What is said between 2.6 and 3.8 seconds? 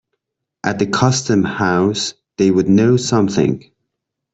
know something.